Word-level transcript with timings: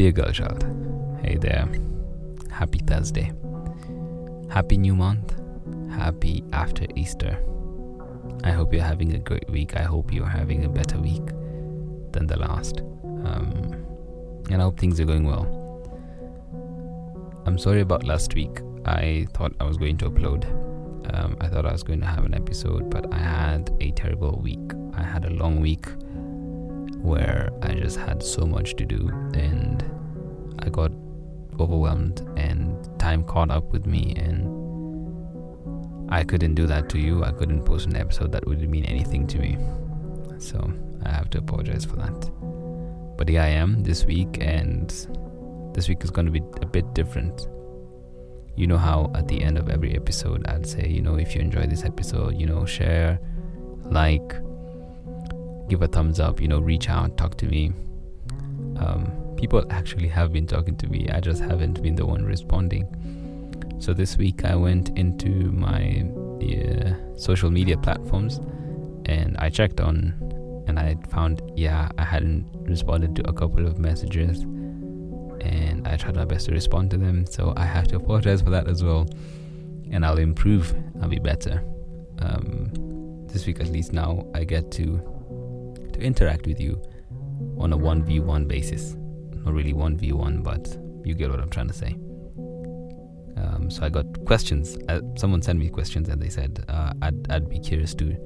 Dear 0.00 0.12
girl 0.12 0.32
child, 0.32 0.64
hey 1.22 1.36
there. 1.36 1.68
Happy 2.50 2.78
Thursday. 2.78 3.32
Happy 4.48 4.78
new 4.78 4.94
month. 4.94 5.34
Happy 5.90 6.42
after 6.54 6.86
Easter. 6.96 7.36
I 8.42 8.50
hope 8.50 8.72
you're 8.72 8.82
having 8.82 9.12
a 9.12 9.18
great 9.18 9.50
week. 9.50 9.76
I 9.76 9.82
hope 9.82 10.10
you're 10.10 10.24
having 10.24 10.64
a 10.64 10.70
better 10.70 10.98
week 10.98 11.26
than 12.12 12.26
the 12.26 12.38
last. 12.38 12.80
Um, 12.80 13.74
and 14.50 14.62
I 14.62 14.64
hope 14.64 14.80
things 14.80 14.98
are 15.00 15.04
going 15.04 15.24
well. 15.24 15.44
I'm 17.44 17.58
sorry 17.58 17.82
about 17.82 18.06
last 18.06 18.34
week. 18.34 18.62
I 18.86 19.26
thought 19.34 19.52
I 19.60 19.64
was 19.64 19.76
going 19.76 19.98
to 19.98 20.08
upload. 20.08 20.46
Um, 21.12 21.36
I 21.42 21.48
thought 21.48 21.66
I 21.66 21.72
was 21.72 21.82
going 21.82 22.00
to 22.00 22.06
have 22.06 22.24
an 22.24 22.32
episode, 22.32 22.88
but 22.88 23.12
I 23.12 23.18
had 23.18 23.70
a 23.82 23.90
terrible 23.90 24.40
week. 24.42 24.72
I 24.94 25.02
had 25.02 25.26
a 25.26 25.30
long 25.30 25.60
week 25.60 25.84
where 27.02 27.50
I 27.62 27.74
just 27.74 27.96
had 27.96 28.22
so 28.22 28.46
much 28.46 28.76
to 28.76 28.84
do 28.84 29.08
and 29.34 29.84
I 30.60 30.68
got 30.68 30.92
overwhelmed 31.58 32.20
and 32.36 32.88
time 32.98 33.24
caught 33.24 33.50
up 33.50 33.72
with 33.72 33.86
me 33.86 34.14
and 34.16 34.60
I 36.12 36.24
couldn't 36.24 36.54
do 36.54 36.66
that 36.66 36.88
to 36.90 36.98
you. 36.98 37.24
I 37.24 37.30
couldn't 37.30 37.64
post 37.64 37.86
an 37.86 37.96
episode 37.96 38.32
that 38.32 38.46
would 38.46 38.68
mean 38.68 38.84
anything 38.84 39.26
to 39.28 39.38
me. 39.38 39.56
So 40.38 40.72
I 41.04 41.10
have 41.10 41.30
to 41.30 41.38
apologize 41.38 41.84
for 41.84 41.96
that. 41.96 43.16
But 43.16 43.28
here 43.28 43.42
I 43.42 43.48
am 43.48 43.82
this 43.82 44.04
week 44.04 44.38
and 44.40 44.90
this 45.74 45.88
week 45.88 46.02
is 46.02 46.10
going 46.10 46.26
to 46.26 46.32
be 46.32 46.42
a 46.62 46.66
bit 46.66 46.94
different. 46.94 47.46
You 48.56 48.66
know 48.66 48.78
how 48.78 49.12
at 49.14 49.28
the 49.28 49.42
end 49.42 49.56
of 49.56 49.68
every 49.68 49.94
episode 49.94 50.46
I'd 50.48 50.66
say, 50.66 50.88
you 50.88 51.00
know, 51.00 51.14
if 51.14 51.34
you 51.34 51.40
enjoy 51.40 51.66
this 51.66 51.84
episode, 51.84 52.38
you 52.38 52.46
know, 52.46 52.64
share, 52.66 53.20
like, 53.84 54.34
give 55.70 55.82
a 55.82 55.88
thumbs 55.88 56.18
up, 56.18 56.40
you 56.40 56.48
know, 56.48 56.58
reach 56.58 56.90
out, 56.90 57.16
talk 57.16 57.36
to 57.38 57.46
me. 57.46 57.72
Um, 58.76 59.12
people 59.36 59.64
actually 59.70 60.08
have 60.08 60.32
been 60.32 60.46
talking 60.46 60.76
to 60.78 60.88
me, 60.88 61.08
I 61.10 61.20
just 61.20 61.40
haven't 61.40 61.80
been 61.80 61.94
the 61.94 62.04
one 62.04 62.24
responding. 62.24 62.86
So 63.78 63.94
this 63.94 64.18
week 64.18 64.44
I 64.44 64.56
went 64.56 64.90
into 64.98 65.30
my 65.52 66.04
uh, 66.42 67.16
social 67.16 67.50
media 67.50 67.78
platforms 67.78 68.38
and 69.06 69.36
I 69.38 69.48
checked 69.48 69.80
on 69.80 70.12
and 70.66 70.78
I 70.78 70.96
found, 71.08 71.40
yeah, 71.54 71.88
I 71.96 72.04
hadn't 72.04 72.46
responded 72.68 73.14
to 73.16 73.28
a 73.28 73.32
couple 73.32 73.66
of 73.66 73.78
messages 73.78 74.42
and 75.40 75.86
I 75.86 75.96
tried 75.96 76.16
my 76.16 76.24
best 76.24 76.46
to 76.46 76.52
respond 76.52 76.90
to 76.90 76.96
them. 76.96 77.26
So 77.26 77.54
I 77.56 77.64
have 77.64 77.86
to 77.88 77.96
apologize 77.96 78.42
for 78.42 78.50
that 78.50 78.68
as 78.68 78.82
well. 78.82 79.08
And 79.92 80.04
I'll 80.04 80.18
improve, 80.18 80.74
I'll 81.00 81.08
be 81.08 81.18
better. 81.18 81.62
Um, 82.18 82.70
this 83.28 83.46
week, 83.46 83.60
at 83.60 83.68
least 83.68 83.92
now, 83.92 84.26
I 84.34 84.44
get 84.44 84.70
to 84.72 85.19
interact 86.00 86.46
with 86.46 86.60
you 86.60 86.82
on 87.58 87.72
a 87.72 87.78
1v1 87.78 88.48
basis. 88.48 88.96
Not 89.34 89.54
really 89.54 89.72
1v1, 89.72 90.42
but 90.42 90.76
you 91.04 91.14
get 91.14 91.30
what 91.30 91.40
I'm 91.40 91.50
trying 91.50 91.68
to 91.68 91.74
say. 91.74 91.96
Um, 93.36 93.70
so 93.70 93.84
I 93.84 93.88
got 93.88 94.24
questions. 94.26 94.76
Uh, 94.88 95.00
someone 95.16 95.42
sent 95.42 95.58
me 95.58 95.68
questions 95.68 96.08
and 96.08 96.20
they 96.20 96.28
said, 96.28 96.64
uh, 96.68 96.92
I'd, 97.02 97.30
I'd 97.30 97.48
be 97.48 97.58
curious 97.58 97.94
to 97.96 98.16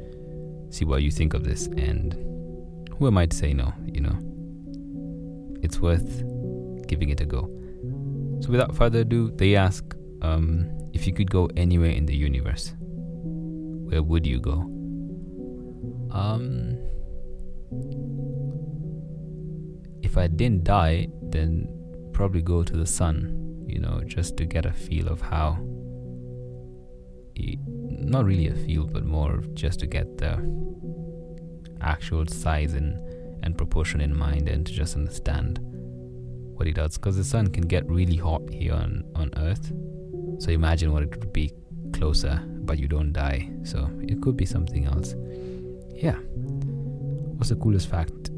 see 0.70 0.84
what 0.84 1.02
you 1.02 1.10
think 1.10 1.34
of 1.34 1.44
this. 1.44 1.66
And 1.66 2.14
who 2.98 3.06
am 3.06 3.18
I 3.18 3.26
to 3.26 3.36
say 3.36 3.52
no? 3.52 3.72
You 3.86 4.00
know, 4.00 5.58
it's 5.62 5.80
worth 5.80 6.22
giving 6.86 7.10
it 7.10 7.20
a 7.20 7.24
go. 7.24 7.50
So 8.40 8.50
without 8.50 8.74
further 8.74 9.00
ado, 9.00 9.30
they 9.30 9.56
ask 9.56 9.84
um, 10.22 10.70
if 10.92 11.06
you 11.06 11.12
could 11.12 11.30
go 11.30 11.48
anywhere 11.56 11.90
in 11.90 12.06
the 12.06 12.16
universe, 12.16 12.74
where 12.80 14.02
would 14.02 14.26
you 14.26 14.40
go? 14.40 14.70
Um, 16.10 16.73
if 20.14 20.18
I 20.18 20.28
didn't 20.28 20.62
die, 20.62 21.08
then 21.22 21.68
probably 22.12 22.40
go 22.40 22.62
to 22.62 22.76
the 22.76 22.86
sun, 22.86 23.64
you 23.66 23.80
know, 23.80 24.00
just 24.06 24.36
to 24.36 24.44
get 24.44 24.64
a 24.64 24.72
feel 24.72 25.08
of 25.08 25.20
how. 25.20 25.58
Not 27.36 28.24
really 28.24 28.46
a 28.46 28.54
feel, 28.54 28.86
but 28.86 29.04
more 29.04 29.42
just 29.54 29.80
to 29.80 29.88
get 29.88 30.18
the 30.18 30.34
actual 31.80 32.26
size 32.26 32.74
and, 32.74 32.96
and 33.42 33.58
proportion 33.58 34.00
in 34.00 34.16
mind 34.16 34.48
and 34.48 34.64
to 34.64 34.72
just 34.72 34.94
understand 34.94 35.58
what 35.60 36.68
it 36.68 36.74
does. 36.74 36.96
Because 36.96 37.16
the 37.16 37.24
sun 37.24 37.48
can 37.48 37.66
get 37.66 37.84
really 37.88 38.16
hot 38.16 38.42
here 38.48 38.74
on, 38.74 39.02
on 39.16 39.30
Earth. 39.36 39.72
So 40.38 40.50
imagine 40.50 40.92
what 40.92 41.02
it 41.02 41.10
would 41.10 41.32
be 41.32 41.52
closer, 41.92 42.40
but 42.46 42.78
you 42.78 42.86
don't 42.86 43.12
die. 43.12 43.50
So 43.64 43.90
it 44.02 44.22
could 44.22 44.36
be 44.36 44.46
something 44.46 44.86
else. 44.86 45.16
Yeah. 45.90 46.18
What's 47.44 47.50
the 47.50 47.56
coolest 47.56 47.90
fact 47.90 48.30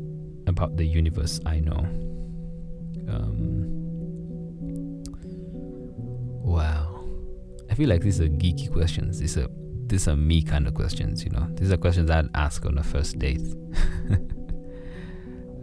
about 0.49 0.77
the 0.77 0.85
universe 0.85 1.39
I 1.47 1.61
know? 1.61 1.79
Um, 3.09 3.69
wow. 6.43 7.05
I 7.71 7.75
feel 7.75 7.89
like 7.89 8.01
these 8.01 8.21
are 8.21 8.27
geeky 8.27 8.69
questions. 8.69 9.21
These 9.21 9.37
are 9.39 9.47
these 9.87 10.09
are 10.09 10.17
me 10.17 10.43
kind 10.43 10.67
of 10.67 10.75
questions, 10.75 11.23
you 11.23 11.31
know. 11.31 11.47
These 11.53 11.71
are 11.71 11.77
questions 11.77 12.11
I'd 12.11 12.29
ask 12.35 12.67
on 12.67 12.79
a 12.79 12.83
first 12.83 13.21
date. 13.21 13.43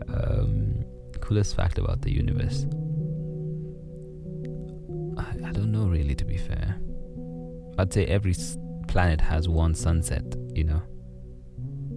um, 0.08 0.86
coolest 1.20 1.54
fact 1.54 1.78
about 1.78 2.02
the 2.02 2.14
universe? 2.14 2.66
I, 5.18 5.50
I 5.50 5.52
don't 5.52 5.74
know 5.74 5.88
really, 5.90 6.16
to 6.16 6.24
be 6.24 6.38
fair. 6.38 6.78
I'd 7.78 7.92
say 7.92 8.06
every 8.06 8.36
planet 8.88 9.20
has 9.20 9.50
one 9.50 9.76
sunset, 9.76 10.24
you 10.54 10.64
know. 10.64 10.82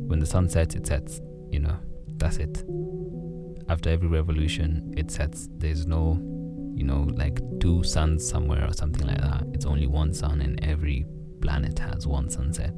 When 0.09 0.19
the 0.19 0.27
sun 0.27 0.49
sets, 0.49 0.75
it 0.75 0.89
sets, 0.89 1.21
you 1.51 1.61
know. 1.61 1.77
That's 2.19 2.39
it. 2.39 2.65
After 3.69 3.91
every 3.91 4.09
revolution, 4.09 4.95
it 4.97 5.11
sets. 5.11 5.49
There's 5.59 5.87
no, 5.87 6.19
you 6.75 6.85
know, 6.85 7.09
like 7.15 7.41
two 7.61 7.83
suns 7.83 8.27
somewhere 8.27 8.65
or 8.67 8.73
something 8.73 9.07
like 9.07 9.21
that. 9.21 9.45
It's 9.53 9.67
only 9.67 9.87
one 9.87 10.15
sun, 10.15 10.41
and 10.41 10.63
every 10.65 11.07
planet 11.41 11.79
has 11.79 12.07
one 12.07 12.31
sunset. 12.31 12.73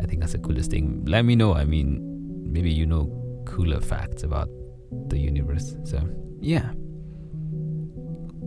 I 0.00 0.06
think 0.06 0.20
that's 0.20 0.32
the 0.32 0.38
coolest 0.38 0.70
thing. 0.70 1.04
Let 1.06 1.24
me 1.24 1.36
know. 1.36 1.54
I 1.54 1.64
mean, 1.64 2.00
maybe 2.52 2.70
you 2.70 2.86
know 2.86 3.42
cooler 3.46 3.80
facts 3.80 4.22
about 4.22 4.48
the 5.08 5.18
universe. 5.18 5.76
So, 5.84 6.00
yeah. 6.40 6.72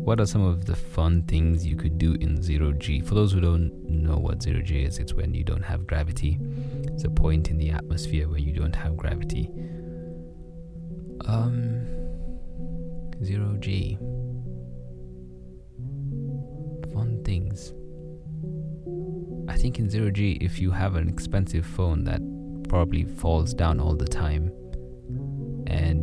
What 0.04 0.20
are 0.20 0.26
some 0.26 0.44
of 0.44 0.66
the 0.66 0.76
fun 0.76 1.24
things 1.24 1.66
you 1.66 1.76
could 1.76 2.00
do 2.00 2.16
in 2.16 2.42
zero 2.42 2.72
G? 2.74 3.02
For 3.02 3.14
those 3.14 3.34
who 3.34 3.40
don't 3.40 3.72
know 3.88 4.18
what 4.18 4.42
zero 4.42 4.62
G 4.62 4.82
is, 4.82 4.98
it's 4.98 5.14
when 5.14 5.34
you 5.34 5.44
don't 5.44 5.62
have 5.62 5.86
gravity. 5.86 6.40
It's 6.88 7.04
a 7.04 7.10
point 7.10 7.50
in 7.50 7.58
the 7.60 7.70
atmosphere 7.70 8.28
where 8.28 8.40
you 8.40 8.52
don't 8.52 8.76
have 8.76 8.98
gravity. 8.98 9.52
Um, 11.26 11.86
zero 13.24 13.56
G. 13.60 13.98
Fun 16.92 17.22
things. 17.24 17.72
I 19.48 19.56
think 19.56 19.78
in 19.78 19.88
zero 19.88 20.10
G, 20.10 20.40
if 20.42 20.60
you 20.60 20.72
have 20.72 20.96
an 20.96 21.08
expensive 21.08 21.66
phone 21.66 22.04
that 22.06 22.22
probably 22.68 23.04
falls 23.06 23.54
down 23.54 23.80
all 23.80 23.96
the 23.96 24.08
time, 24.08 24.52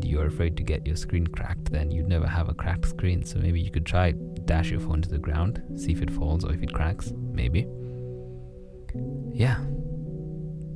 you're 0.08 0.26
afraid 0.26 0.56
to 0.56 0.62
get 0.62 0.86
your 0.86 0.96
screen 0.96 1.26
cracked, 1.26 1.70
then 1.70 1.90
you'd 1.90 2.08
never 2.08 2.26
have 2.26 2.48
a 2.48 2.54
cracked 2.54 2.88
screen. 2.88 3.24
So 3.24 3.38
maybe 3.38 3.60
you 3.60 3.70
could 3.70 3.86
try 3.86 4.12
dash 4.44 4.70
your 4.70 4.80
phone 4.80 5.02
to 5.02 5.08
the 5.08 5.18
ground, 5.18 5.62
see 5.76 5.92
if 5.92 6.02
it 6.02 6.10
falls 6.10 6.44
or 6.44 6.52
if 6.52 6.62
it 6.62 6.72
cracks. 6.72 7.12
Maybe. 7.32 7.66
Yeah. 9.32 9.58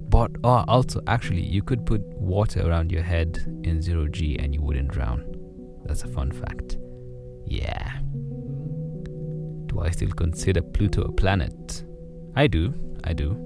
But 0.09 0.33
oh, 0.45 0.65
also, 0.69 1.01
actually, 1.07 1.41
you 1.41 1.63
could 1.63 1.87
put 1.87 2.03
water 2.19 2.69
around 2.69 2.93
your 2.93 3.03
head 3.03 3.39
in 3.65 3.81
zero 3.81 4.07
G 4.09 4.39
and 4.39 4.55
you 4.55 4.61
wouldn't 4.61 4.89
drown. 4.89 5.25
That's 5.87 6.05
a 6.05 6.09
fun 6.09 6.31
fact. 6.31 6.77
Yeah. 7.47 7.99
Do 9.67 9.81
I 9.81 9.91
still 9.91 10.11
consider 10.11 10.61
Pluto 10.61 11.03
a 11.03 11.13
planet? 11.13 11.85
I 12.37 12.47
do. 12.47 12.75
I 13.05 13.15
do. 13.15 13.37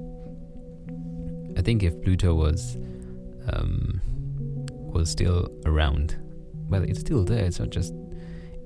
I 1.57 1.63
think 1.63 1.85
if 1.85 2.03
Pluto 2.03 2.35
was 2.35 2.77
um, 3.53 4.01
was 4.97 5.11
still 5.11 5.49
around. 5.67 6.17
Well, 6.69 6.83
it's 6.83 7.01
still 7.01 7.25
there. 7.25 7.45
It's 7.45 7.61
not 7.61 7.71
just 7.71 7.95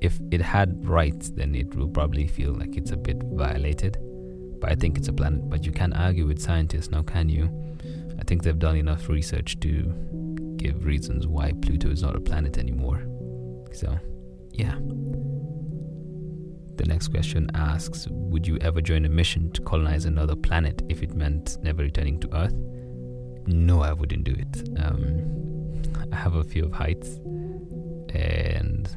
if 0.00 0.18
it 0.30 0.40
had 0.40 0.88
rights, 0.88 1.30
then 1.30 1.54
it 1.54 1.74
will 1.74 1.88
probably 1.88 2.26
feel 2.26 2.52
like 2.52 2.76
it's 2.76 2.92
a 2.92 2.96
bit 2.96 3.22
violated. 3.32 3.98
But 4.60 4.72
I 4.72 4.74
think 4.74 4.96
it's 4.96 5.08
a 5.08 5.12
planet. 5.12 5.48
But 5.50 5.66
you 5.66 5.72
can't 5.72 5.94
argue 5.94 6.26
with 6.26 6.40
scientists 6.40 6.90
now, 6.90 7.02
can 7.02 7.28
you? 7.28 7.44
I 8.18 8.24
think 8.24 8.42
they've 8.42 8.58
done 8.58 8.76
enough 8.76 9.08
research 9.08 9.58
to 9.60 10.54
give 10.56 10.84
reasons 10.84 11.26
why 11.26 11.52
Pluto 11.62 11.90
is 11.90 12.02
not 12.02 12.16
a 12.16 12.20
planet 12.20 12.58
anymore. 12.58 13.02
So, 13.72 13.98
yeah. 14.52 14.76
The 16.76 16.86
next 16.86 17.08
question 17.08 17.50
asks 17.54 18.06
Would 18.10 18.46
you 18.46 18.56
ever 18.58 18.80
join 18.80 19.04
a 19.04 19.08
mission 19.08 19.50
to 19.52 19.62
colonize 19.62 20.06
another 20.06 20.36
planet 20.36 20.82
if 20.88 21.02
it 21.02 21.14
meant 21.14 21.58
never 21.62 21.82
returning 21.82 22.20
to 22.20 22.34
Earth? 22.34 22.54
No, 23.46 23.80
I 23.82 23.92
wouldn't 23.92 24.24
do 24.24 24.32
it. 24.32 24.68
Um, 24.78 25.49
I 26.12 26.16
have 26.16 26.34
a 26.34 26.44
fear 26.44 26.64
of 26.64 26.72
heights, 26.72 27.20
and 28.14 28.88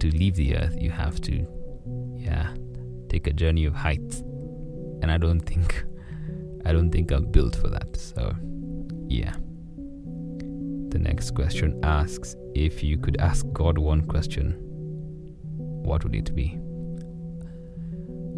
to 0.00 0.10
leave 0.10 0.34
the 0.34 0.56
earth, 0.56 0.76
you 0.80 0.90
have 0.90 1.20
to, 1.22 1.46
yeah, 2.16 2.54
take 3.08 3.26
a 3.26 3.32
journey 3.32 3.64
of 3.66 3.74
heights, 3.74 4.20
and 5.02 5.10
I 5.10 5.18
don't 5.18 5.40
think, 5.40 5.84
I 6.64 6.72
don't 6.72 6.90
think 6.90 7.10
I'm 7.10 7.26
built 7.26 7.56
for 7.56 7.68
that. 7.68 7.96
So, 7.96 8.34
yeah. 9.08 9.34
The 10.90 10.98
next 10.98 11.34
question 11.36 11.78
asks 11.84 12.34
if 12.54 12.82
you 12.82 12.98
could 12.98 13.16
ask 13.20 13.46
God 13.52 13.78
one 13.78 14.02
question, 14.02 14.56
what 15.56 16.02
would 16.04 16.14
it 16.14 16.34
be? 16.34 16.58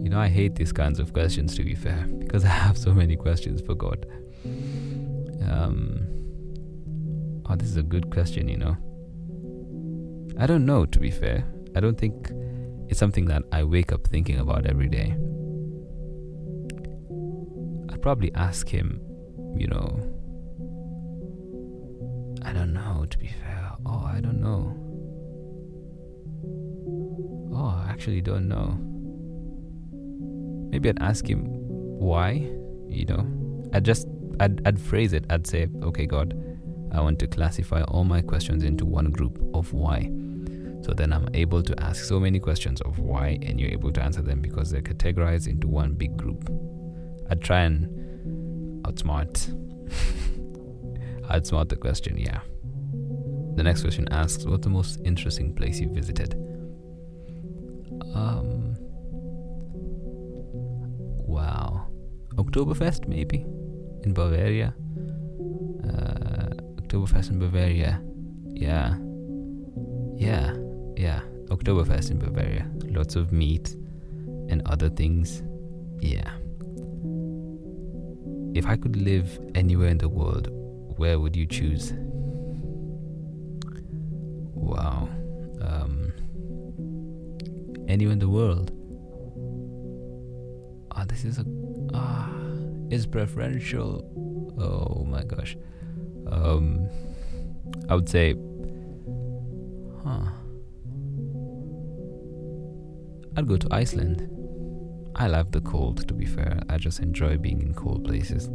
You 0.03 0.09
know, 0.11 0.19
I 0.19 0.29
hate 0.29 0.57
these 0.57 0.73
kinds 0.73 0.99
of 0.99 1.13
questions 1.13 1.55
to 1.57 1.65
be 1.65 1.75
fair, 1.75 2.07
because 2.19 2.45
I 2.45 2.49
have 2.49 2.77
so 2.77 2.93
many 2.93 3.17
questions 3.17 3.61
for 3.61 3.75
God. 3.75 4.07
Um, 5.49 6.22
oh, 7.53 7.57
this 7.57 7.69
is 7.69 7.77
a 7.77 7.83
good 7.83 8.11
question, 8.11 8.49
you 8.49 8.57
know. 8.57 8.77
I 10.39 10.47
don't 10.47 10.65
know, 10.65 10.87
to 10.87 10.99
be 10.99 11.11
fair. 11.11 11.45
I 11.77 11.81
don't 11.81 11.99
think 11.99 12.31
it's 12.89 12.99
something 12.99 13.27
that 13.27 13.43
I 13.53 13.65
wake 13.65 13.93
up 13.93 14.07
thinking 14.07 14.39
about 14.39 14.67
every 14.67 14.89
day. 14.89 15.15
I'd 17.93 18.01
probably 18.01 18.33
ask 18.35 18.69
him, 18.69 19.01
you 19.57 19.67
know, 19.67 19.87
I 22.45 22.53
don't 22.53 22.73
know, 22.73 23.07
to 23.09 23.19
be 23.19 23.29
fair. 23.29 23.73
Oh, 23.85 24.05
I 24.05 24.21
don't 24.21 24.41
know. 24.41 24.79
Oh, 27.55 27.85
I 27.87 27.91
actually 27.91 28.23
don't 28.23 28.49
know. 28.49 28.79
Maybe 30.71 30.89
I'd 30.89 31.03
ask 31.03 31.29
him 31.29 31.45
why, 31.99 32.49
you 32.89 33.05
know. 33.07 33.27
I'd 33.75 33.85
just, 33.85 34.09
I'd, 34.41 34.67
I'd 34.67 34.81
phrase 34.81 35.13
it. 35.13 35.27
I'd 35.31 35.47
say, 35.47 35.69
okay, 35.83 36.07
God, 36.07 36.35
I 36.93 37.01
want 37.01 37.19
to 37.21 37.27
classify 37.27 37.83
all 37.83 38.05
my 38.05 38.21
questions 38.21 38.65
into 38.65 38.85
one 38.85 39.11
group 39.11 39.43
of 39.55 39.73
why. 39.73 40.11
So 40.83 40.93
then 40.93 41.13
I'm 41.13 41.29
able 41.33 41.63
to 41.63 41.81
ask 41.83 42.05
so 42.05 42.21
many 42.21 42.39
questions 42.39 42.81
of 42.83 42.99
why, 42.99 43.39
and 43.43 43.59
you're 43.61 43.71
able 43.71 43.93
to 43.93 44.03
answer 44.03 44.21
them 44.21 44.41
because 44.41 44.71
they're 44.71 44.83
categorized 44.83 45.49
into 45.49 45.69
one 45.69 45.95
big 45.95 46.17
group. 46.17 46.51
I'd 47.31 47.41
try 47.41 47.61
and 47.61 48.85
outsmart, 48.85 49.33
outsmart 51.31 51.69
the 51.69 51.77
question, 51.77 52.19
yeah. 52.19 52.41
The 53.55 53.63
next 53.63 53.83
question 53.83 54.09
asks, 54.11 54.45
"What's 54.45 54.65
the 54.65 54.71
most 54.71 55.01
interesting 55.05 55.55
place 55.55 55.79
you 55.79 55.89
visited?" 55.93 56.35
Um. 58.15 58.77
Wow, 61.25 61.87
Oktoberfest 62.35 63.07
maybe 63.07 63.47
in 64.03 64.13
Bavaria. 64.13 64.75
Oktoberfest 66.93 67.31
in 67.31 67.39
Bavaria. 67.39 68.03
Yeah. 68.53 68.97
Yeah. 70.15 70.55
Yeah. 70.95 71.21
Oktoberfest 71.47 72.11
in 72.11 72.19
Bavaria. 72.19 72.71
Lots 72.85 73.17
of 73.17 73.33
meat 73.33 73.75
and 74.51 74.61
other 74.67 74.91
things. 74.91 75.43
Yeah. 76.01 76.31
If 78.55 78.67
I 78.67 78.77
could 78.77 78.97
live 78.97 79.41
anywhere 79.55 79.89
in 79.89 79.97
the 79.97 80.09
world, 80.11 80.49
where 80.99 81.19
would 81.19 81.35
you 81.35 81.47
choose? 81.47 81.95
Wow. 84.55 85.09
Um, 85.63 86.13
anywhere 87.89 88.13
in 88.13 88.19
the 88.19 88.29
world. 88.29 88.71
Ah, 90.95 91.01
oh, 91.01 91.05
this 91.07 91.25
is 91.25 91.39
a 91.39 91.47
ah, 91.95 92.29
is 92.91 93.07
preferential. 93.07 94.05
Oh 94.59 95.05
my 95.07 95.25
gosh. 95.25 95.57
Um, 96.33 96.89
I 97.89 97.95
would 97.95 98.09
say, 98.09 98.35
huh. 100.03 100.31
I'd 103.37 103.47
go 103.47 103.57
to 103.57 103.69
Iceland. 103.71 104.29
I 105.15 105.27
love 105.27 105.53
the 105.53 105.61
cold, 105.61 106.09
to 106.09 106.15
be 106.15 106.25
fair. 106.25 106.59
I 106.71 106.79
just 106.79 107.01
enjoy 107.01 107.37
being 107.37 107.61
in 107.61 107.75
cold 107.75 108.05
places. 108.05 108.49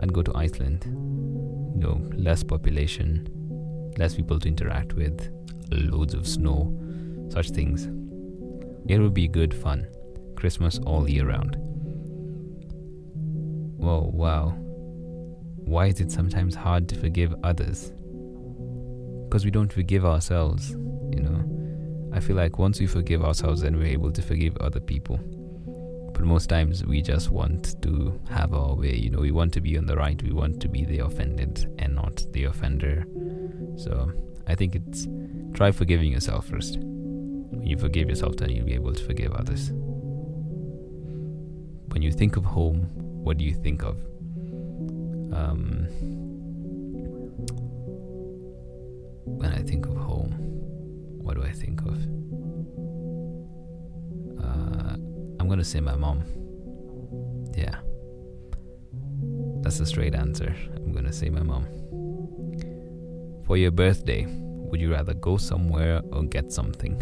I'd 0.00 0.12
go 0.12 0.22
to 0.22 0.32
Iceland. 0.36 0.84
You 0.84 1.80
know, 1.80 2.10
less 2.14 2.44
population, 2.44 3.28
less 3.98 4.14
people 4.14 4.38
to 4.38 4.48
interact 4.48 4.92
with, 4.92 5.28
loads 5.70 6.14
of 6.14 6.28
snow, 6.28 6.72
such 7.30 7.50
things. 7.50 7.86
It 8.88 8.98
would 8.98 9.14
be 9.14 9.26
good 9.26 9.52
fun. 9.52 9.88
Christmas 10.36 10.78
all 10.86 11.08
year 11.10 11.26
round. 11.26 11.56
Whoa, 13.76 14.10
wow. 14.12 14.56
Why 15.64 15.86
is 15.86 16.00
it 16.00 16.10
sometimes 16.10 16.54
hard 16.54 16.88
to 16.90 16.96
forgive 16.96 17.34
others? 17.42 17.92
Because 19.24 19.44
we 19.44 19.50
don't 19.50 19.72
forgive 19.72 20.04
ourselves, 20.04 20.70
you 21.10 21.20
know. 21.20 22.10
I 22.14 22.20
feel 22.20 22.36
like 22.36 22.58
once 22.58 22.78
we 22.78 22.86
forgive 22.86 23.24
ourselves, 23.24 23.62
then 23.62 23.76
we're 23.78 23.86
able 23.86 24.12
to 24.12 24.20
forgive 24.20 24.56
other 24.58 24.80
people. 24.80 25.18
But 26.12 26.24
most 26.24 26.48
times 26.48 26.84
we 26.84 27.00
just 27.00 27.30
want 27.30 27.80
to 27.82 28.20
have 28.28 28.52
our 28.52 28.74
way, 28.74 28.94
you 28.94 29.08
know, 29.08 29.20
we 29.20 29.30
want 29.30 29.54
to 29.54 29.62
be 29.62 29.78
on 29.78 29.86
the 29.86 29.96
right, 29.96 30.22
we 30.22 30.32
want 30.32 30.60
to 30.60 30.68
be 30.68 30.84
the 30.84 30.98
offended 30.98 31.74
and 31.78 31.94
not 31.94 32.22
the 32.32 32.44
offender. 32.44 33.06
So 33.76 34.12
I 34.46 34.54
think 34.54 34.74
it's 34.74 35.08
try 35.54 35.72
forgiving 35.72 36.12
yourself 36.12 36.48
first. 36.48 36.78
When 36.78 37.66
you 37.66 37.78
forgive 37.78 38.10
yourself, 38.10 38.36
then 38.36 38.50
you'll 38.50 38.66
be 38.66 38.74
able 38.74 38.92
to 38.92 39.04
forgive 39.04 39.32
others. 39.32 39.70
When 41.88 42.02
you 42.02 42.12
think 42.12 42.36
of 42.36 42.44
home, 42.44 42.90
what 42.94 43.38
do 43.38 43.44
you 43.44 43.54
think 43.54 43.82
of? 43.82 43.98
Um, 45.32 45.86
when 49.24 49.52
I 49.52 49.62
think 49.62 49.86
of 49.86 49.96
home, 49.96 50.32
what 51.22 51.36
do 51.36 51.42
I 51.42 51.52
think 51.52 51.80
of? 51.82 51.96
Uh, 54.42 54.96
I'm 55.40 55.48
gonna 55.48 55.64
say 55.64 55.80
my 55.80 55.96
mom. 55.96 56.22
Yeah. 57.56 57.78
That's 59.62 59.80
a 59.80 59.86
straight 59.86 60.14
answer. 60.14 60.54
I'm 60.76 60.92
gonna 60.92 61.12
say 61.12 61.30
my 61.30 61.42
mom. 61.42 61.66
For 63.46 63.56
your 63.56 63.70
birthday, 63.70 64.26
would 64.28 64.80
you 64.80 64.92
rather 64.92 65.14
go 65.14 65.36
somewhere 65.36 66.02
or 66.12 66.22
get 66.24 66.52
something? 66.52 67.00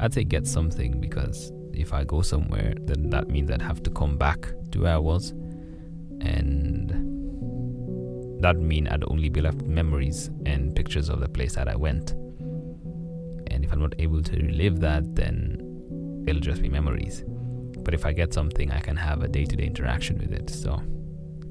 I'd 0.00 0.14
say 0.14 0.24
get 0.24 0.46
something 0.46 1.00
because 1.00 1.52
if 1.72 1.92
I 1.92 2.04
go 2.04 2.22
somewhere, 2.22 2.74
then 2.80 3.10
that 3.10 3.28
means 3.28 3.50
I'd 3.50 3.62
have 3.62 3.82
to 3.84 3.90
come 3.90 4.16
back 4.16 4.48
to 4.72 4.82
where 4.82 4.94
I 4.94 4.98
was. 4.98 5.34
And 6.20 6.90
that 8.42 8.56
mean 8.56 8.88
I'd 8.88 9.04
only 9.08 9.28
be 9.28 9.40
left 9.40 9.62
memories 9.62 10.30
and 10.46 10.74
pictures 10.74 11.08
of 11.08 11.20
the 11.20 11.28
place 11.28 11.54
that 11.54 11.68
I 11.68 11.76
went. 11.76 12.12
And 13.50 13.64
if 13.64 13.72
I'm 13.72 13.80
not 13.80 13.94
able 13.98 14.22
to 14.22 14.36
relive 14.36 14.80
that, 14.80 15.14
then 15.14 16.24
it'll 16.26 16.40
just 16.40 16.62
be 16.62 16.68
memories. 16.68 17.24
But 17.78 17.94
if 17.94 18.04
I 18.04 18.12
get 18.12 18.32
something, 18.34 18.70
I 18.70 18.80
can 18.80 18.96
have 18.96 19.22
a 19.22 19.28
day 19.28 19.44
to 19.44 19.56
day 19.56 19.64
interaction 19.64 20.18
with 20.18 20.32
it. 20.32 20.50
So, 20.50 20.82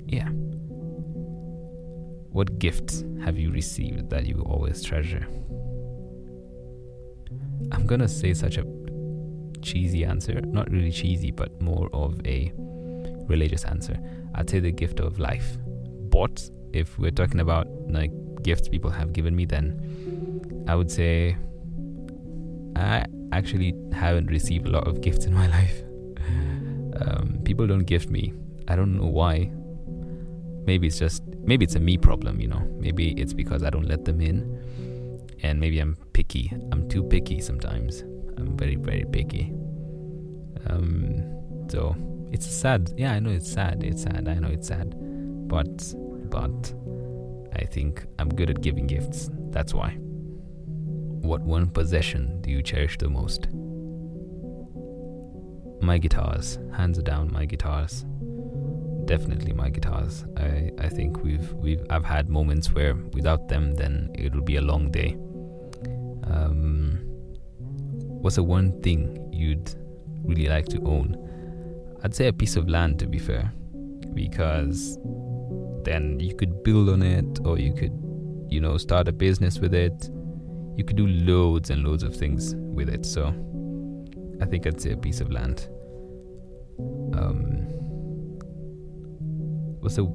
yeah. 0.05 0.29
What 2.31 2.59
gifts 2.59 3.03
have 3.23 3.37
you 3.37 3.51
received 3.51 4.09
that 4.11 4.27
you 4.27 4.41
always 4.41 4.83
treasure? 4.83 5.27
I'm 7.71 7.85
gonna 7.85 8.07
say 8.07 8.33
such 8.33 8.57
a 8.57 8.65
cheesy 9.61 10.05
answer. 10.05 10.39
Not 10.41 10.69
really 10.69 10.91
cheesy, 10.91 11.31
but 11.31 11.59
more 11.61 11.89
of 11.91 12.21
a 12.25 12.53
religious 13.27 13.63
answer. 13.65 13.97
I'd 14.35 14.49
say 14.49 14.59
the 14.59 14.71
gift 14.71 14.99
of 14.99 15.19
life. 15.19 15.57
But 16.09 16.49
if 16.73 16.97
we're 16.97 17.11
talking 17.11 17.39
about 17.39 17.67
like 17.89 18.11
gifts 18.43 18.69
people 18.69 18.89
have 18.89 19.13
given 19.13 19.35
me, 19.35 19.45
then 19.45 20.65
I 20.67 20.75
would 20.75 20.91
say 20.91 21.37
I 22.75 23.05
actually 23.31 23.73
haven't 23.91 24.27
received 24.27 24.67
a 24.67 24.71
lot 24.71 24.87
of 24.87 25.01
gifts 25.01 25.25
in 25.25 25.33
my 25.41 25.47
life. 25.47 25.81
Um, 26.99 27.39
people 27.43 27.67
don't 27.67 27.85
gift 27.85 28.09
me. 28.09 28.33
I 28.67 28.75
don't 28.75 28.97
know 28.97 29.07
why. 29.07 29.51
Maybe 30.65 30.87
it's 30.87 30.99
just 30.99 31.23
maybe 31.43 31.63
it's 31.63 31.75
a 31.75 31.79
me 31.79 31.97
problem, 31.97 32.41
you 32.41 32.47
know. 32.47 32.67
Maybe 32.77 33.11
it's 33.11 33.33
because 33.33 33.63
I 33.63 33.69
don't 33.69 33.87
let 33.87 34.03
them 34.03 34.19
in, 34.19 35.21
and 35.41 35.59
maybe 35.59 35.79
I'm 35.79 35.95
picky. 36.13 36.51
I'm 36.71 36.89
too 36.89 37.03
picky 37.03 37.39
sometimes. 37.39 38.01
I'm 38.37 38.57
very 38.57 38.75
very 38.75 39.05
picky. 39.09 39.53
Um, 40.69 41.23
so 41.69 41.95
it's 42.31 42.45
sad. 42.45 42.91
Yeah, 42.97 43.13
I 43.13 43.19
know 43.19 43.31
it's 43.31 43.51
sad. 43.51 43.83
It's 43.83 44.03
sad. 44.03 44.27
I 44.27 44.35
know 44.35 44.49
it's 44.49 44.67
sad, 44.67 44.95
but 45.47 45.93
but 46.29 46.73
I 47.55 47.65
think 47.65 48.05
I'm 48.19 48.29
good 48.29 48.49
at 48.49 48.61
giving 48.61 48.87
gifts. 48.87 49.29
That's 49.49 49.73
why. 49.73 49.97
What 51.21 51.41
one 51.41 51.67
possession 51.67 52.41
do 52.41 52.51
you 52.51 52.61
cherish 52.61 52.97
the 52.97 53.09
most? 53.09 53.47
My 55.81 55.97
guitars, 55.97 56.59
hands 56.73 56.97
down, 56.99 57.31
my 57.31 57.45
guitars 57.45 58.05
definitely 59.07 59.53
my 59.53 59.69
guitars. 59.69 60.25
I, 60.35 60.71
I 60.77 60.89
think 60.89 61.23
we've 61.23 61.51
we've 61.53 61.83
I've 61.89 62.05
had 62.05 62.29
moments 62.29 62.73
where 62.73 62.93
without 63.13 63.47
them 63.47 63.73
then 63.73 64.11
it 64.13 64.35
would 64.35 64.45
be 64.45 64.57
a 64.57 64.61
long 64.61 64.91
day. 64.91 65.17
Um, 66.23 66.99
what's 68.21 68.35
the 68.35 68.43
one 68.43 68.79
thing 68.81 69.29
you'd 69.31 69.73
really 70.23 70.47
like 70.47 70.65
to 70.67 70.81
own? 70.83 71.15
I'd 72.03 72.13
say 72.13 72.27
a 72.27 72.33
piece 72.33 72.55
of 72.55 72.69
land 72.69 72.99
to 72.99 73.07
be 73.07 73.19
fair, 73.19 73.51
because 74.13 74.97
then 75.83 76.19
you 76.19 76.35
could 76.35 76.63
build 76.63 76.89
on 76.89 77.01
it 77.01 77.39
or 77.45 77.57
you 77.57 77.73
could, 77.73 77.93
you 78.49 78.61
know, 78.61 78.77
start 78.77 79.07
a 79.07 79.11
business 79.11 79.59
with 79.59 79.73
it. 79.73 80.09
You 80.75 80.83
could 80.83 80.95
do 80.95 81.07
loads 81.07 81.69
and 81.69 81.83
loads 81.83 82.03
of 82.03 82.15
things 82.15 82.55
with 82.55 82.89
it. 82.89 83.05
So 83.05 83.27
I 84.41 84.45
think 84.45 84.67
I'd 84.67 84.79
say 84.79 84.91
a 84.91 84.97
piece 84.97 85.21
of 85.21 85.31
land. 85.31 85.67
Um, 87.13 87.65
what's 89.79 89.95
the 89.95 90.05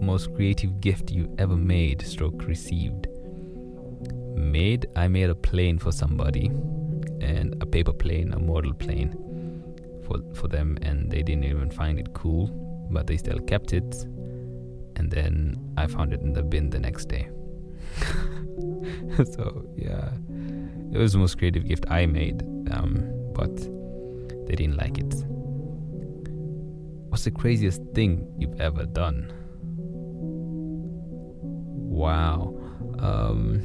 most 0.00 0.34
creative 0.34 0.80
gift 0.80 1.10
you 1.10 1.34
ever 1.38 1.56
made 1.56 2.02
stroke 2.02 2.44
received 2.46 3.08
made. 4.36 4.86
I 4.96 5.08
made 5.08 5.30
a 5.30 5.34
plane 5.34 5.78
for 5.78 5.92
somebody, 5.92 6.46
and 7.20 7.56
a 7.60 7.66
paper 7.66 7.92
plane, 7.92 8.32
a 8.32 8.38
model 8.38 8.74
plane, 8.74 9.14
for 10.06 10.18
for 10.34 10.48
them, 10.48 10.78
and 10.82 11.10
they 11.10 11.22
didn't 11.22 11.44
even 11.44 11.70
find 11.70 11.98
it 11.98 12.12
cool, 12.14 12.48
but 12.90 13.06
they 13.06 13.16
still 13.16 13.38
kept 13.40 13.72
it. 13.72 13.94
And 14.96 15.10
then 15.10 15.58
I 15.76 15.86
found 15.86 16.12
it 16.12 16.20
in 16.20 16.32
the 16.32 16.42
bin 16.42 16.70
the 16.70 16.78
next 16.78 17.06
day. 17.06 17.28
so 19.32 19.66
yeah, 19.76 20.10
it 20.92 20.98
was 20.98 21.12
the 21.12 21.18
most 21.18 21.38
creative 21.38 21.66
gift 21.66 21.84
I 21.90 22.06
made, 22.06 22.42
um, 22.70 23.10
but 23.34 23.54
they 24.46 24.54
didn't 24.54 24.76
like 24.76 24.98
it. 24.98 25.14
What's 27.08 27.24
the 27.24 27.30
craziest 27.30 27.82
thing 27.94 28.26
you've 28.38 28.60
ever 28.60 28.86
done? 28.86 29.32
Wow. 31.94 32.54
Um, 32.98 33.62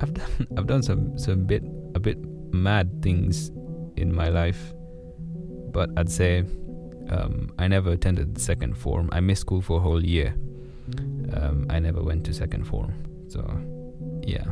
I've 0.00 0.14
done 0.20 0.46
I've 0.56 0.66
done 0.66 0.82
some 0.82 1.18
some 1.18 1.44
bit 1.44 1.62
a 1.94 2.00
bit 2.00 2.18
mad 2.52 3.02
things 3.02 3.50
in 3.96 4.14
my 4.14 4.28
life, 4.28 4.74
but 5.76 5.90
I'd 5.98 6.10
say 6.10 6.38
um, 7.10 7.52
I 7.58 7.68
never 7.68 7.90
attended 7.92 8.40
second 8.40 8.78
form. 8.78 9.10
I 9.12 9.20
missed 9.20 9.42
school 9.42 9.60
for 9.60 9.76
a 9.76 9.80
whole 9.80 10.02
year. 10.02 10.34
Um, 11.34 11.66
I 11.68 11.78
never 11.80 12.02
went 12.02 12.24
to 12.24 12.32
second 12.32 12.64
form. 12.64 12.94
So 13.28 13.40
yeah, 14.22 14.46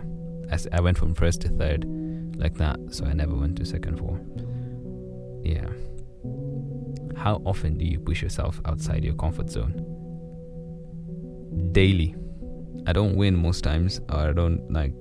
As 0.51 0.69
I 0.71 0.81
went 0.83 0.99
from 0.99 1.15
first 1.15 1.41
to 1.41 1.49
third 1.49 1.87
like 2.37 2.57
that. 2.59 2.79
So 2.91 3.07
I 3.07 3.15
never 3.15 3.35
went 3.35 3.57
to 3.57 3.65
second 3.65 3.99
form. 3.99 4.21
Yeah. 5.43 5.71
How 7.17 7.41
often 7.47 7.79
do 7.79 7.87
you 7.87 7.99
push 7.99 8.21
yourself 8.21 8.61
outside 8.67 9.03
your 9.03 9.15
comfort 9.15 9.49
zone? 9.49 9.73
Daily. 11.73 12.15
I 12.87 12.93
don't 12.93 13.17
win 13.17 13.35
most 13.35 13.65
times, 13.65 13.99
or 14.11 14.19
I 14.29 14.33
don't 14.35 14.71
like 14.71 14.93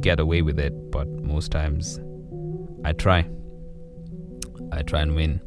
get 0.00 0.18
away 0.18 0.42
with 0.42 0.58
it, 0.58 0.74
but 0.90 1.06
most 1.22 1.52
times 1.52 2.00
I 2.84 2.92
try. 2.92 3.28
I 4.76 4.82
try 4.82 5.00
and 5.00 5.14
win. 5.14 5.40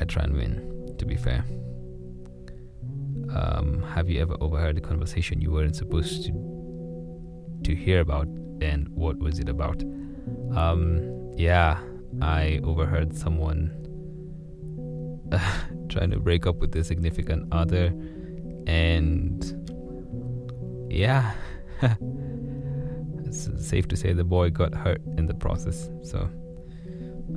I 0.00 0.04
try 0.04 0.24
and 0.24 0.34
win, 0.34 0.94
to 0.98 1.06
be 1.06 1.16
fair. 1.16 1.44
Um, 3.34 3.84
have 3.94 4.08
you 4.10 4.20
ever 4.20 4.36
overheard 4.40 4.76
a 4.78 4.80
conversation 4.80 5.40
you 5.40 5.52
weren't 5.52 5.76
supposed 5.76 6.24
to 6.26 6.32
to 7.64 7.74
hear 7.74 8.00
about, 8.00 8.26
and 8.60 8.88
what 8.88 9.18
was 9.18 9.38
it 9.38 9.48
about? 9.48 9.82
Um, 10.56 11.32
yeah, 11.36 11.78
I 12.20 12.60
overheard 12.64 13.16
someone 13.16 13.70
trying 15.88 16.10
to 16.10 16.18
break 16.18 16.46
up 16.46 16.56
with 16.56 16.72
their 16.72 16.84
significant 16.84 17.52
other, 17.52 17.92
and 18.66 19.44
yeah, 20.90 21.32
it's 23.24 23.48
safe 23.68 23.86
to 23.88 23.96
say 23.96 24.12
the 24.12 24.24
boy 24.24 24.50
got 24.50 24.74
hurt 24.74 25.00
in 25.16 25.26
the 25.26 25.34
process. 25.34 25.90
So 26.02 26.28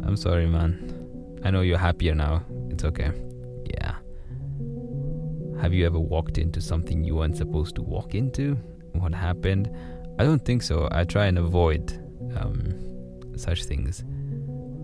I'm 0.04 0.16
sorry, 0.16 0.48
man. 0.48 1.01
I 1.44 1.52
know 1.52 1.62
you're 1.62 1.78
happier 1.78 2.14
now. 2.14 2.44
It's 2.70 2.84
okay. 2.84 3.12
Yeah. 3.66 3.96
Have 5.62 5.74
you 5.74 5.86
ever 5.86 6.00
walked 6.00 6.38
into 6.38 6.62
something 6.62 7.04
you 7.04 7.16
weren't 7.16 7.38
supposed 7.38 7.76
to 7.76 7.82
walk 7.82 8.16
into? 8.16 8.56
What 8.94 9.14
happened? 9.14 9.70
I 10.20 10.24
don't 10.24 10.44
think 10.44 10.62
so. 10.62 10.88
I 10.92 11.04
try 11.04 11.26
and 11.26 11.38
avoid 11.38 11.92
um, 12.38 13.38
such 13.38 13.64
things. 13.66 14.04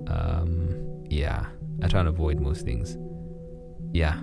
Um, 0.08 1.06
yeah, 1.10 1.46
I 1.84 1.88
try 1.88 2.00
and 2.00 2.10
avoid 2.10 2.40
most 2.40 2.66
things. 2.66 2.98
Yeah, 3.94 4.20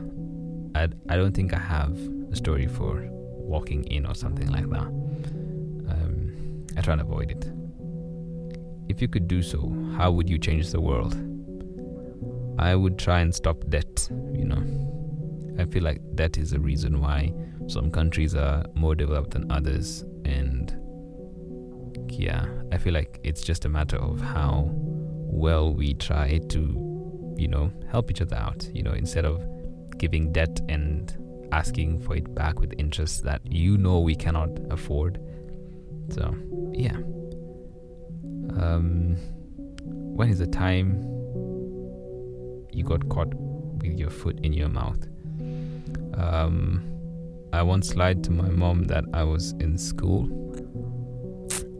I, 0.74 0.88
I 1.08 1.16
don't 1.16 1.32
think 1.32 1.54
I 1.54 1.58
have 1.58 1.96
a 2.32 2.36
story 2.36 2.66
for 2.66 3.06
walking 3.10 3.84
in 3.84 4.06
or 4.06 4.14
something 4.14 4.50
like 4.50 4.68
that. 4.70 4.86
Um, 5.88 6.66
I 6.76 6.80
try 6.80 6.94
and 6.94 7.02
avoid 7.02 7.30
it. 7.30 7.50
If 8.88 9.00
you 9.00 9.08
could 9.08 9.28
do 9.28 9.42
so, 9.42 9.72
how 9.96 10.10
would 10.10 10.28
you 10.28 10.38
change 10.38 10.70
the 10.70 10.80
world? 10.80 11.16
I 12.58 12.74
would 12.74 12.98
try 12.98 13.20
and 13.20 13.34
stop 13.34 13.64
debt, 13.68 14.08
you 14.32 14.44
know. 14.44 14.62
I 15.58 15.66
feel 15.66 15.82
like 15.82 16.00
that 16.14 16.36
is 16.36 16.50
the 16.50 16.60
reason 16.60 17.00
why 17.00 17.32
some 17.66 17.90
countries 17.90 18.34
are 18.34 18.64
more 18.74 18.94
developed 18.94 19.30
than 19.30 19.50
others 19.50 20.04
and 20.24 20.76
yeah, 22.08 22.46
I 22.72 22.78
feel 22.78 22.92
like 22.92 23.20
it's 23.22 23.42
just 23.42 23.64
a 23.64 23.68
matter 23.68 23.96
of 23.96 24.20
how 24.20 24.70
well 24.72 25.72
we 25.72 25.94
try 25.94 26.38
to, 26.38 27.34
you 27.36 27.48
know, 27.48 27.72
help 27.90 28.10
each 28.10 28.20
other 28.20 28.36
out, 28.36 28.68
you 28.72 28.82
know, 28.82 28.92
instead 28.92 29.24
of 29.24 29.44
giving 29.98 30.32
debt 30.32 30.60
and 30.68 31.16
asking 31.52 32.00
for 32.00 32.16
it 32.16 32.34
back 32.34 32.60
with 32.60 32.72
interest 32.78 33.24
that 33.24 33.40
you 33.44 33.78
know 33.78 34.00
we 34.00 34.14
cannot 34.14 34.50
afford. 34.70 35.20
So, 36.10 36.34
yeah. 36.72 36.96
Um, 38.60 39.16
when 39.86 40.28
is 40.28 40.38
the 40.38 40.46
time 40.46 41.13
you 42.74 42.84
got 42.84 43.08
caught 43.08 43.32
with 43.34 43.98
your 43.98 44.10
foot 44.10 44.38
in 44.42 44.52
your 44.52 44.68
mouth? 44.68 45.06
Um, 46.14 46.82
I 47.52 47.62
once 47.62 47.94
lied 47.94 48.24
to 48.24 48.30
my 48.30 48.48
mom 48.48 48.84
that 48.84 49.04
I 49.12 49.22
was 49.22 49.52
in 49.60 49.78
school 49.78 50.24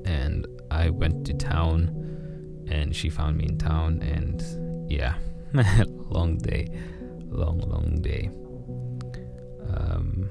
and 0.04 0.46
I 0.70 0.90
went 0.90 1.26
to 1.26 1.34
town 1.34 1.90
and 2.68 2.94
she 2.94 3.10
found 3.10 3.36
me 3.36 3.46
in 3.46 3.58
town 3.58 4.02
and 4.02 4.90
yeah, 4.90 5.14
long 6.10 6.38
day, 6.38 6.68
long, 7.26 7.58
long 7.60 8.00
day. 8.00 8.30
Um, 9.74 10.30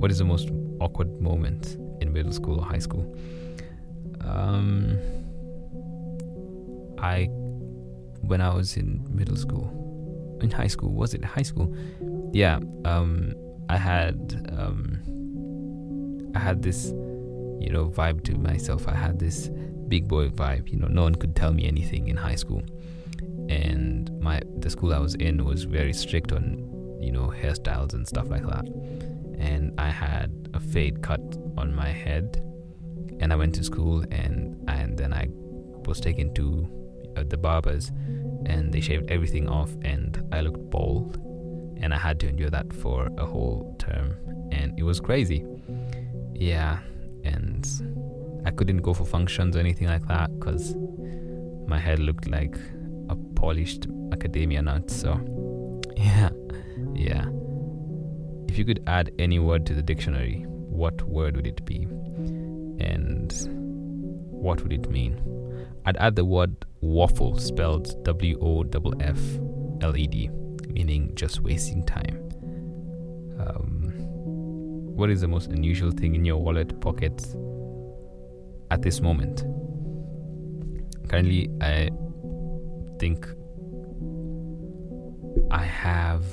what 0.00 0.10
is 0.10 0.18
the 0.18 0.24
most 0.24 0.50
awkward 0.80 1.20
moment 1.20 1.76
in 2.00 2.12
middle 2.12 2.32
school 2.32 2.58
or 2.58 2.64
high 2.64 2.78
school? 2.78 3.14
Um, 4.22 4.98
I, 6.98 7.28
when 8.20 8.40
I 8.40 8.54
was 8.54 8.76
in 8.76 9.06
middle 9.10 9.36
school, 9.36 10.38
in 10.42 10.50
high 10.50 10.68
school, 10.68 10.92
was 10.92 11.14
it 11.14 11.24
high 11.24 11.42
school? 11.42 11.74
Yeah, 12.32 12.60
um, 12.84 13.34
I 13.68 13.76
had, 13.76 14.54
um, 14.56 16.30
I 16.34 16.38
had 16.38 16.62
this 16.62 16.92
you 17.60 17.68
know, 17.68 17.90
vibe 17.90 18.24
to 18.24 18.34
myself. 18.38 18.88
I 18.88 18.94
had 18.94 19.18
this 19.18 19.50
big 19.88 20.08
boy 20.08 20.30
vibe. 20.30 20.70
You 20.70 20.78
know, 20.78 20.88
no 20.88 21.02
one 21.02 21.14
could 21.14 21.36
tell 21.36 21.52
me 21.52 21.68
anything 21.68 22.08
in 22.08 22.16
high 22.16 22.34
school, 22.34 22.62
and 23.48 24.10
my 24.20 24.40
the 24.58 24.70
school 24.70 24.94
I 24.94 24.98
was 24.98 25.14
in 25.14 25.44
was 25.44 25.64
very 25.64 25.92
strict 25.92 26.32
on 26.32 26.98
you 27.00 27.12
know 27.12 27.28
hairstyles 27.28 27.92
and 27.92 28.08
stuff 28.08 28.28
like 28.30 28.46
that. 28.46 28.64
And 29.38 29.78
I 29.78 29.90
had 29.90 30.48
a 30.54 30.60
fade 30.60 31.02
cut 31.02 31.20
on 31.58 31.74
my 31.74 31.88
head, 31.88 32.42
and 33.20 33.30
I 33.32 33.36
went 33.36 33.54
to 33.56 33.64
school, 33.64 34.04
and 34.10 34.56
and 34.68 34.96
then 34.96 35.12
I 35.12 35.28
was 35.86 36.00
taken 36.00 36.32
to 36.34 36.66
uh, 37.16 37.24
the 37.28 37.36
barbers, 37.36 37.90
and 38.46 38.72
they 38.72 38.80
shaved 38.80 39.10
everything 39.10 39.48
off, 39.48 39.70
and 39.82 40.22
I 40.32 40.40
looked 40.40 40.70
bald, 40.70 41.16
and 41.80 41.92
I 41.94 41.98
had 41.98 42.20
to 42.20 42.28
endure 42.28 42.50
that 42.50 42.72
for 42.72 43.08
a 43.18 43.26
whole 43.26 43.76
term, 43.78 44.16
and 44.52 44.78
it 44.78 44.82
was 44.82 45.00
crazy. 45.00 45.44
Yeah, 46.34 46.78
and 47.24 47.66
I 48.44 48.50
couldn't 48.50 48.78
go 48.78 48.94
for 48.94 49.04
functions 49.04 49.56
or 49.56 49.60
anything 49.60 49.88
like 49.88 50.06
that 50.08 50.30
because 50.38 50.74
my 51.66 51.78
head 51.78 51.98
looked 51.98 52.28
like 52.28 52.56
a 53.08 53.16
polished 53.34 53.88
macadamia 53.88 54.62
nut. 54.62 54.90
So, 54.90 55.20
yeah, 55.96 56.30
yeah. 56.94 57.26
If 58.48 58.58
you 58.58 58.64
could 58.64 58.82
add 58.86 59.12
any 59.18 59.38
word 59.38 59.66
to 59.66 59.74
the 59.74 59.82
dictionary, 59.82 60.44
what 60.48 61.02
word 61.02 61.36
would 61.36 61.46
it 61.46 61.64
be? 61.64 61.86
And 62.80 63.32
what 64.30 64.62
would 64.62 64.72
it 64.72 64.90
mean? 64.90 65.20
I'd 65.90 65.96
add 65.96 66.14
the 66.14 66.24
word 66.24 66.54
waffle, 66.82 67.36
spelled 67.36 68.04
W 68.04 68.38
O 68.40 68.62
F 68.62 68.92
F 69.00 69.18
L 69.80 69.96
E 69.96 70.06
D, 70.06 70.30
meaning 70.68 71.10
just 71.16 71.40
wasting 71.40 71.84
time. 71.84 72.30
Um, 73.40 73.90
what 74.94 75.10
is 75.10 75.20
the 75.20 75.26
most 75.26 75.50
unusual 75.50 75.90
thing 75.90 76.14
in 76.14 76.24
your 76.24 76.36
wallet 76.36 76.80
pockets 76.80 77.34
at 78.70 78.82
this 78.82 79.00
moment? 79.00 79.42
Currently, 81.08 81.50
I 81.60 81.90
think 83.00 83.26
I 85.50 85.64
have 85.64 86.24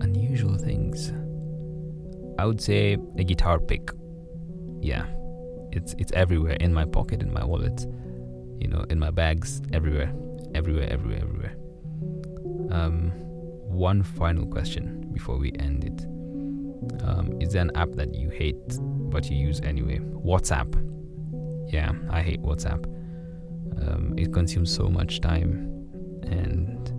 unusual 0.00 0.56
things. 0.56 1.12
I 2.38 2.46
would 2.46 2.62
say 2.62 2.96
a 3.18 3.24
guitar 3.24 3.60
pick. 3.60 3.90
Yeah. 4.80 5.04
It's 5.72 5.94
it's 5.98 6.12
everywhere 6.12 6.56
in 6.60 6.72
my 6.72 6.84
pocket, 6.84 7.22
in 7.22 7.32
my 7.32 7.44
wallet, 7.44 7.86
you 8.58 8.68
know, 8.68 8.84
in 8.90 8.98
my 8.98 9.10
bags, 9.10 9.60
everywhere. 9.72 10.12
Everywhere, 10.54 10.88
everywhere, 10.90 11.20
everywhere. 11.22 11.56
Um 12.70 13.12
one 13.70 14.02
final 14.02 14.46
question 14.46 15.08
before 15.12 15.38
we 15.38 15.52
end 15.58 15.84
it. 15.84 16.04
Um, 17.02 17.40
is 17.40 17.52
there 17.52 17.62
an 17.62 17.70
app 17.76 17.90
that 17.92 18.14
you 18.14 18.30
hate 18.30 18.56
but 19.10 19.30
you 19.30 19.36
use 19.36 19.60
anyway? 19.60 19.98
WhatsApp. 19.98 20.74
Yeah, 21.72 21.92
I 22.10 22.20
hate 22.20 22.42
WhatsApp. 22.42 22.84
Um, 23.80 24.14
it 24.18 24.32
consumes 24.32 24.74
so 24.74 24.88
much 24.88 25.20
time, 25.20 25.88
and 26.24 26.92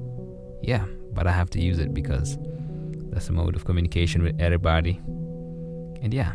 yeah, 0.62 0.86
but 1.14 1.28
I 1.28 1.32
have 1.32 1.50
to 1.52 1.62
use 1.62 1.80
it 1.80 1.94
because 1.94 2.38
that's 3.12 3.28
a 3.30 3.34
mode 3.34 3.56
of 3.56 3.66
communication 3.66 4.24
with 4.24 4.40
everybody. 4.40 5.00
And 6.02 6.14
yeah, 6.14 6.34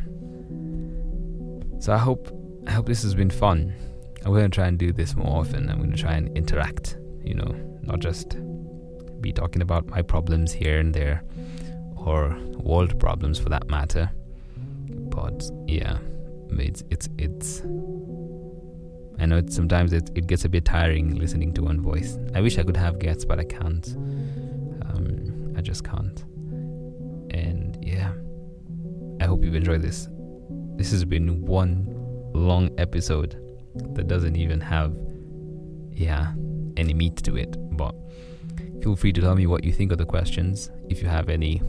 So 1.78 1.92
I 1.92 1.98
hope 1.98 2.30
I 2.66 2.70
hope 2.72 2.86
this 2.86 3.02
has 3.02 3.14
been 3.14 3.30
fun. 3.30 3.72
I'm 4.24 4.32
gonna 4.32 4.48
try 4.48 4.66
and 4.66 4.78
do 4.78 4.92
this 4.92 5.14
more 5.14 5.40
often. 5.40 5.70
I'm 5.70 5.80
gonna 5.80 5.96
try 5.96 6.14
and 6.14 6.36
interact. 6.36 6.98
You 7.22 7.34
know, 7.34 7.78
not 7.82 8.00
just 8.00 8.36
be 9.20 9.32
talking 9.32 9.62
about 9.62 9.86
my 9.86 10.02
problems 10.02 10.52
here 10.52 10.78
and 10.78 10.92
there, 10.92 11.22
or 11.96 12.36
world 12.58 12.98
problems 12.98 13.38
for 13.38 13.48
that 13.50 13.68
matter. 13.68 14.10
But 14.88 15.48
yeah, 15.66 15.98
it's 16.50 16.82
it's 16.90 17.08
it's. 17.18 17.62
I 19.18 19.24
know 19.24 19.38
it's, 19.38 19.56
sometimes 19.56 19.94
it, 19.94 20.10
it 20.14 20.26
gets 20.26 20.44
a 20.44 20.48
bit 20.48 20.66
tiring 20.66 21.14
listening 21.14 21.54
to 21.54 21.62
one 21.62 21.80
voice. 21.80 22.18
I 22.34 22.42
wish 22.42 22.58
I 22.58 22.64
could 22.64 22.76
have 22.76 22.98
guests, 22.98 23.24
but 23.24 23.40
I 23.40 23.44
can't. 23.44 23.86
Um, 24.84 25.54
I 25.56 25.62
just 25.62 25.84
can't. 25.84 26.20
And 27.30 27.78
yeah, 27.80 28.12
I 29.20 29.24
hope 29.24 29.42
you've 29.42 29.54
enjoyed 29.54 29.80
this. 29.80 30.08
This 30.76 30.90
has 30.90 31.04
been 31.04 31.44
one 31.44 31.86
long 32.34 32.70
episode 32.78 33.42
that 33.94 34.08
doesn't 34.08 34.36
even 34.36 34.60
have, 34.60 34.94
yeah, 35.90 36.32
any 36.76 36.92
meat 36.92 37.16
to 37.24 37.36
it. 37.36 37.56
But 37.76 37.94
feel 38.82 38.94
free 38.94 39.12
to 39.12 39.20
tell 39.20 39.34
me 39.34 39.46
what 39.46 39.64
you 39.64 39.72
think 39.72 39.90
of 39.92 39.98
the 39.98 40.04
questions. 40.04 40.70
If 40.88 41.02
you 41.02 41.08
have 41.08 41.28
any 41.28 41.62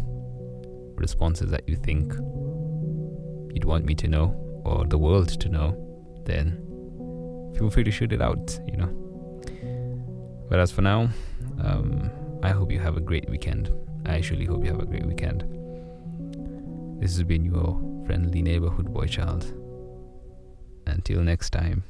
responses 0.96 1.50
that 1.52 1.68
you 1.70 1.76
think 1.76 2.14
you'd 3.54 3.66
want 3.66 3.86
me 3.86 3.96
to 3.96 4.08
know 4.08 4.62
or 4.66 4.86
the 4.86 4.98
world 4.98 5.30
to 5.40 5.50
know, 5.50 5.76
then 6.26 6.58
feel 7.58 7.70
free 7.70 7.84
to 7.84 7.92
shoot 7.92 8.12
it 8.12 8.22
out, 8.22 8.60
you 8.68 8.78
know. 8.78 8.90
But 10.50 10.60
as 10.60 10.72
for 10.72 10.82
now, 10.82 11.10
um, 11.64 12.10
I 12.44 12.50
hope 12.50 12.72
you 12.72 12.80
have 12.80 12.98
a 12.98 13.02
great 13.02 13.30
weekend. 13.30 13.72
I 14.06 14.16
actually 14.16 14.46
hope 14.46 14.64
you 14.64 14.72
have 14.72 14.82
a 14.82 14.86
great 14.86 15.06
weekend. 15.06 15.44
This 17.02 17.16
has 17.16 17.24
been 17.24 17.46
your 17.46 17.80
friendly 18.08 18.42
neighborhood 18.42 18.92
boy 18.94 19.06
child. 19.06 19.44
Until 20.88 21.22
next 21.22 21.50
time. 21.50 21.84